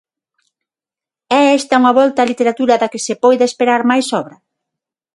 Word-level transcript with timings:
É 1.41 1.41
esta 1.59 1.79
unha 1.81 1.95
volta 1.99 2.23
á 2.25 2.29
literatura 2.31 2.79
da 2.81 2.91
que 2.91 3.03
se 3.05 3.19
poida 3.23 3.49
esperar 3.49 3.81
máis 3.91 4.07
obra? 4.21 4.35